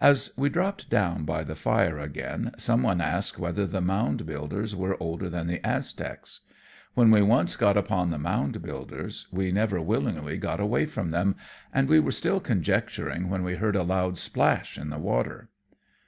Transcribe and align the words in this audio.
As 0.00 0.30
we 0.38 0.48
dropped 0.48 0.88
down 0.88 1.24
by 1.26 1.44
the 1.44 1.54
fire 1.54 1.98
again 1.98 2.52
some 2.56 2.82
one 2.82 3.02
asked 3.02 3.38
whether 3.38 3.66
the 3.66 3.82
Mound 3.82 4.24
Builders 4.24 4.74
were 4.74 4.96
older 4.98 5.28
than 5.28 5.48
the 5.48 5.60
Aztecs. 5.66 6.40
When 6.94 7.10
we 7.10 7.20
once 7.20 7.56
got 7.56 7.76
upon 7.76 8.10
the 8.10 8.16
Mound 8.18 8.62
Builders 8.62 9.26
we 9.30 9.52
never 9.52 9.78
willingly 9.78 10.38
got 10.38 10.60
away 10.60 10.86
from 10.86 11.10
them, 11.10 11.36
and 11.74 11.90
we 11.90 12.00
were 12.00 12.10
still 12.10 12.40
conjecturing 12.40 13.28
when 13.28 13.42
we 13.44 13.56
heard 13.56 13.76
a 13.76 13.82
loud 13.82 14.16
splash 14.16 14.78
in 14.78 14.88
the 14.88 14.98
water. 14.98 15.50